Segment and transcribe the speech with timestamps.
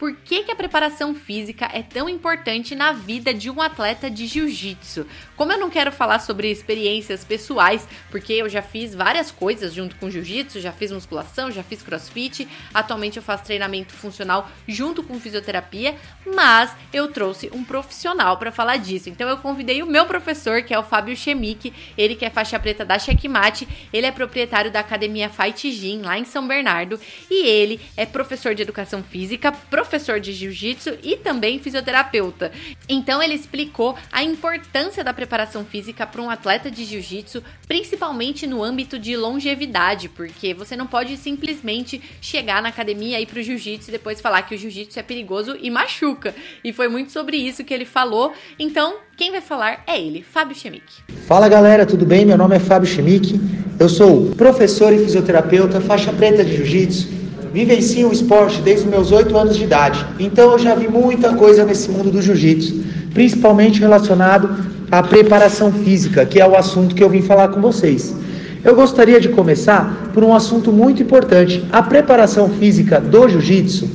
[0.00, 4.26] Por que, que a preparação física é tão importante na vida de um atleta de
[4.26, 5.06] jiu-jitsu?
[5.36, 9.94] Como eu não quero falar sobre experiências pessoais, porque eu já fiz várias coisas junto
[9.96, 15.20] com jiu-jitsu, já fiz musculação, já fiz crossfit, atualmente eu faço treinamento funcional junto com
[15.20, 15.94] fisioterapia,
[16.34, 19.10] mas eu trouxe um profissional para falar disso.
[19.10, 22.58] Então eu convidei o meu professor, que é o Fábio Chemic, ele que é faixa
[22.58, 26.98] preta da Checkmate, ele é proprietário da academia Fight Gym lá em São Bernardo
[27.30, 29.89] e ele é professor de educação física, professor
[30.20, 32.52] de jiu-jitsu e também fisioterapeuta.
[32.88, 38.62] Então ele explicou a importância da preparação física para um atleta de jiu-jitsu, principalmente no
[38.62, 43.90] âmbito de longevidade, porque você não pode simplesmente chegar na academia e ir pro jiu-jitsu
[43.90, 46.34] e depois falar que o jiu-jitsu é perigoso e machuca.
[46.62, 48.32] E foi muito sobre isso que ele falou.
[48.58, 50.84] Então, quem vai falar é ele, Fábio Chemic.
[51.26, 52.24] Fala galera, tudo bem?
[52.24, 53.38] Meu nome é Fábio Chemic.
[53.78, 57.19] Eu sou professor e fisioterapeuta, faixa preta de jiu-jitsu
[57.52, 60.04] vivencio o esporte desde os meus 8 anos de idade.
[60.18, 62.80] Então eu já vi muita coisa nesse mundo do jiu-jitsu,
[63.12, 64.50] principalmente relacionado
[64.90, 68.14] à preparação física, que é o assunto que eu vim falar com vocês.
[68.62, 71.64] Eu gostaria de começar por um assunto muito importante.
[71.72, 73.88] A preparação física do jiu-jitsu,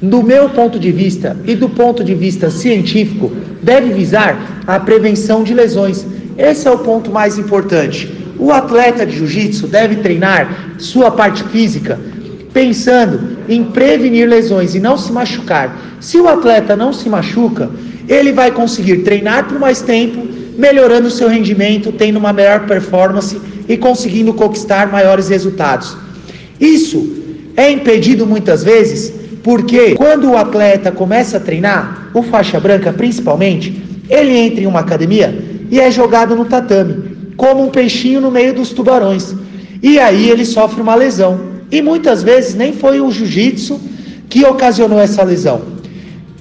[0.00, 3.30] do meu ponto de vista e do ponto de vista científico,
[3.62, 6.04] deve visar a prevenção de lesões.
[6.36, 8.10] Esse é o ponto mais importante.
[8.38, 12.00] O atleta de jiu-jitsu deve treinar sua parte física
[12.52, 15.96] pensando em prevenir lesões e não se machucar.
[16.00, 17.70] Se o atleta não se machuca,
[18.08, 23.40] ele vai conseguir treinar por mais tempo, melhorando o seu rendimento, tendo uma melhor performance
[23.68, 25.96] e conseguindo conquistar maiores resultados.
[26.60, 27.22] Isso
[27.56, 29.12] é impedido muitas vezes
[29.42, 34.80] porque quando o atleta começa a treinar, o faixa branca principalmente, ele entra em uma
[34.80, 35.36] academia
[35.70, 39.34] e é jogado no tatame, como um peixinho no meio dos tubarões.
[39.82, 41.51] E aí ele sofre uma lesão.
[41.72, 43.80] E muitas vezes nem foi o jiu-jitsu
[44.28, 45.62] que ocasionou essa lesão.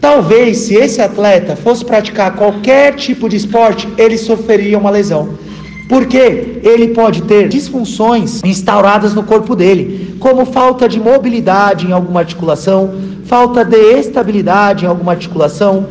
[0.02, 5.30] Talvez, se esse atleta fosse praticar qualquer tipo de esporte, ele sofreria uma lesão.
[5.88, 12.20] Porque ele pode ter disfunções instauradas no corpo dele, como falta de mobilidade em alguma
[12.20, 12.94] articulação,
[13.25, 15.88] falta de estabilidade em alguma articulação,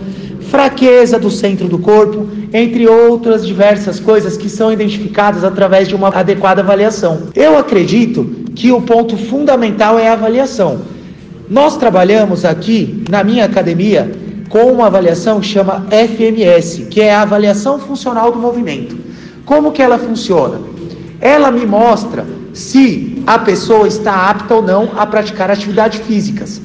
[0.51, 6.09] fraqueza do centro do corpo, entre outras diversas coisas que são identificadas através de uma
[6.09, 7.29] adequada avaliação.
[7.35, 10.81] Eu acredito que o ponto fundamental é a avaliação.
[11.49, 14.11] Nós trabalhamos aqui na minha academia
[14.49, 18.97] com uma avaliação que chama FMS, que é a avaliação funcional do movimento.
[19.45, 20.61] Como que ela funciona?
[21.21, 26.61] Ela me mostra se a pessoa está apta ou não a praticar atividades físicas.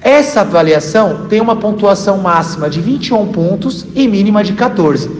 [0.00, 5.10] Essa avaliação tem uma pontuação máxima de 21 pontos e mínima de 14.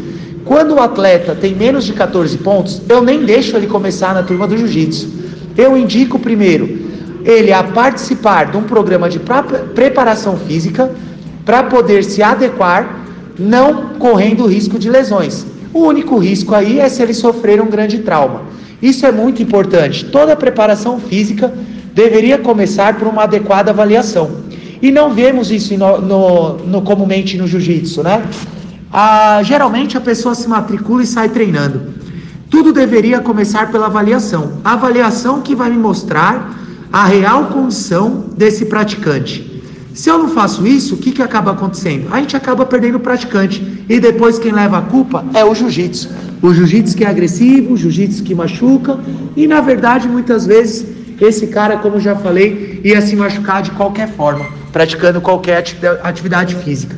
[0.44, 4.46] Quando o atleta tem menos de 14 pontos, eu nem deixo ele começar na turma
[4.46, 5.23] do jiu-jitsu.
[5.56, 6.84] Eu indico primeiro
[7.24, 9.20] ele a participar de um programa de
[9.74, 10.90] preparação física
[11.44, 13.00] para poder se adequar,
[13.38, 15.46] não correndo risco de lesões.
[15.72, 18.42] O único risco aí é se ele sofrer um grande trauma.
[18.80, 20.04] Isso é muito importante.
[20.04, 21.52] Toda preparação física
[21.94, 24.44] deveria começar por uma adequada avaliação.
[24.82, 28.22] E não vemos isso no, no, no comumente no jiu-jitsu, né?
[28.92, 31.94] Ah, geralmente a pessoa se matricula e sai treinando.
[32.54, 34.60] Tudo deveria começar pela avaliação.
[34.64, 36.56] A avaliação que vai me mostrar
[36.92, 39.60] a real condição desse praticante.
[39.92, 42.06] Se eu não faço isso, o que, que acaba acontecendo?
[42.12, 43.84] A gente acaba perdendo o praticante.
[43.88, 46.08] E depois quem leva a culpa é o jiu-jitsu.
[46.40, 49.00] O jiu-jitsu que é agressivo, o jiu-jitsu que machuca.
[49.36, 50.86] E na verdade, muitas vezes,
[51.20, 55.64] esse cara, como já falei, ia se machucar de qualquer forma praticando qualquer
[56.04, 56.96] atividade física.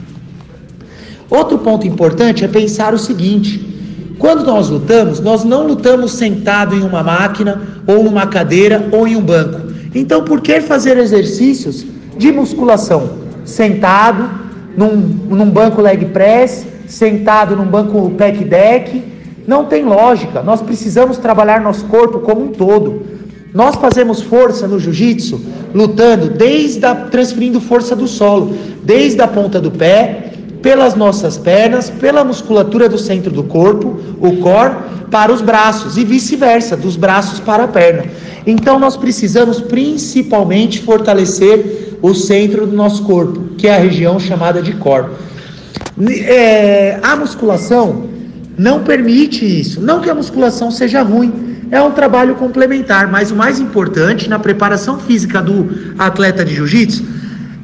[1.31, 3.76] Outro ponto importante é pensar o seguinte:
[4.19, 9.17] quando nós lutamos, nós não lutamos sentado em uma máquina, ou numa cadeira, ou em
[9.17, 9.61] um banco.
[9.95, 11.85] Então, por que fazer exercícios
[12.17, 13.11] de musculação
[13.45, 14.29] sentado
[14.77, 19.03] num, num banco leg press, sentado num banco pec deck?
[19.47, 20.43] Não tem lógica.
[20.43, 23.03] Nós precisamos trabalhar nosso corpo como um todo.
[23.55, 25.41] Nós fazemos força no jiu-jitsu
[25.75, 31.91] lutando desde a, transferindo força do solo, desde a ponta do pé, pelas nossas pernas,
[31.91, 34.75] pela musculatura do centro do corpo, o core,
[35.11, 38.05] para os braços e vice-versa, dos braços para a perna.
[38.47, 44.63] Então nós precisamos principalmente fortalecer o centro do nosso corpo, que é a região chamada
[44.63, 45.07] de core.
[46.27, 48.05] É, a musculação
[48.59, 49.81] não permite isso.
[49.81, 54.39] Não que a musculação seja ruim, é um trabalho complementar, mas o mais importante na
[54.39, 55.69] preparação física do
[55.99, 57.16] atleta de jiu-jitsu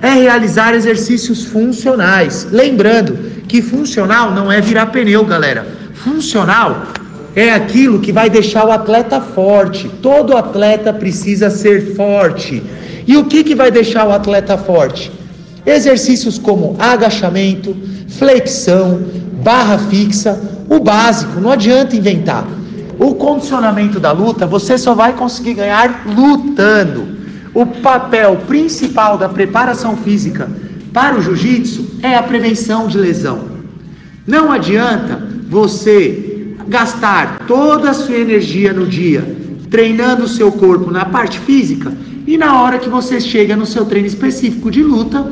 [0.03, 2.49] é realizar exercícios funcionais.
[2.51, 3.17] Lembrando
[3.47, 5.65] que funcional não é virar pneu, galera.
[5.95, 6.89] Funcional
[7.37, 9.89] é aquilo que vai deixar o atleta forte.
[10.03, 12.63] Todo atleta precisa ser forte.
[13.07, 15.13] E o que, que vai deixar o atleta forte?
[15.65, 17.77] Exercícios como agachamento,
[18.09, 19.01] flexão,
[19.43, 20.39] barra fixa,
[20.69, 22.45] o básico, não adianta inventar.
[22.99, 27.12] O condicionamento da luta você só vai conseguir ganhar lutando.
[27.55, 30.51] O papel principal da preparação física
[30.93, 33.49] para o jiu-jitsu é a prevenção de lesão.
[34.27, 41.07] Não adianta você gastar toda a sua energia no dia treinando o seu corpo na
[41.07, 41.93] parte física
[42.27, 45.27] e na hora que você chega no seu treino específico de luta,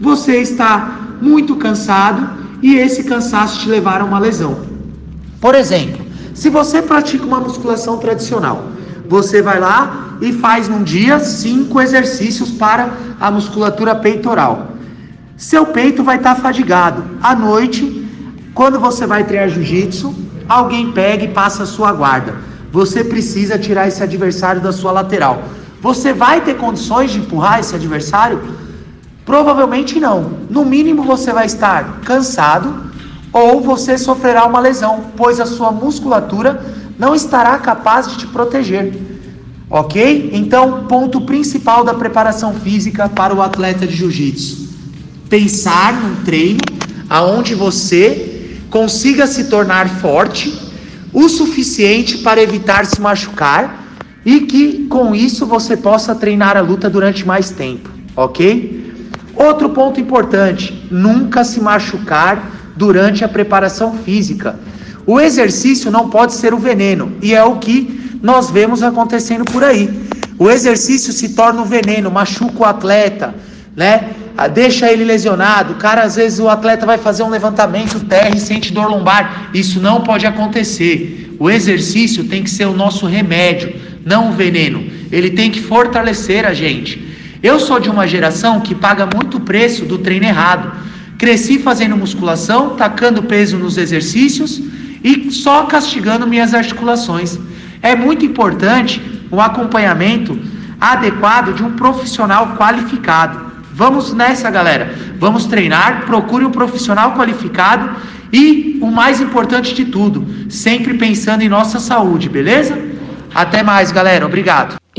[0.00, 4.60] você está muito cansado e esse cansaço te levar a uma lesão.
[5.40, 8.70] Por exemplo, se você pratica uma musculação tradicional,
[9.10, 12.90] você vai lá e faz num dia cinco exercícios para
[13.20, 14.68] a musculatura peitoral.
[15.36, 17.02] Seu peito vai estar fadigado.
[17.20, 18.08] À noite,
[18.54, 20.14] quando você vai treinar jiu-jitsu,
[20.48, 22.36] alguém pega e passa a sua guarda.
[22.70, 25.42] Você precisa tirar esse adversário da sua lateral.
[25.82, 28.40] Você vai ter condições de empurrar esse adversário?
[29.26, 30.18] Provavelmente não.
[30.48, 32.72] No mínimo você vai estar cansado
[33.32, 36.64] ou você sofrerá uma lesão, pois a sua musculatura
[37.00, 38.92] não estará capaz de te proteger.
[39.70, 40.30] Ok?
[40.34, 44.68] Então, ponto principal da preparação física para o atleta de jiu-jitsu:
[45.28, 46.60] pensar num treino
[47.08, 50.54] aonde você consiga se tornar forte
[51.12, 53.82] o suficiente para evitar se machucar
[54.24, 58.92] e que com isso você possa treinar a luta durante mais tempo, ok?
[59.34, 64.58] Outro ponto importante: nunca se machucar durante a preparação física.
[65.10, 69.64] O exercício não pode ser o veneno, e é o que nós vemos acontecendo por
[69.64, 69.90] aí.
[70.38, 73.34] O exercício se torna o veneno, machuca o atleta,
[73.74, 74.10] né?
[74.36, 75.74] Ah, deixa ele lesionado.
[75.74, 79.50] Cara, às vezes o atleta vai fazer um levantamento terra e sente dor lombar.
[79.52, 81.34] Isso não pode acontecer.
[81.40, 83.74] O exercício tem que ser o nosso remédio,
[84.06, 84.80] não o veneno.
[85.10, 87.04] Ele tem que fortalecer a gente.
[87.42, 90.70] Eu sou de uma geração que paga muito preço do treino errado.
[91.18, 94.69] Cresci fazendo musculação, tacando peso nos exercícios
[95.02, 97.38] e só castigando minhas articulações.
[97.82, 99.00] É muito importante
[99.30, 100.38] o acompanhamento
[100.80, 103.50] adequado de um profissional qualificado.
[103.72, 104.94] Vamos nessa, galera.
[105.18, 107.90] Vamos treinar, procure um profissional qualificado
[108.32, 112.78] e o mais importante de tudo, sempre pensando em nossa saúde, beleza?
[113.34, 114.24] Até mais, galera.
[114.26, 114.79] Obrigado.